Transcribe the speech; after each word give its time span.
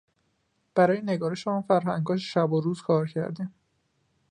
برای 0.75 1.01
نگارش 1.01 1.47
آن 1.47 1.61
فرهنگها 1.61 2.17
شب 2.17 2.51
و 2.51 2.61
روز 2.61 2.81
کار 2.81 3.07
کردیم. 3.07 3.53